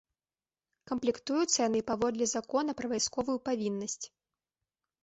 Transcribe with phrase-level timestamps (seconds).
[0.91, 4.05] Камплектуюцца яны паводле закона пра вайсковую павіннасць.